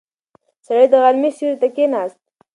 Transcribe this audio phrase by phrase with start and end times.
[0.65, 2.19] سړی د غرمې سیوري ته کیناست.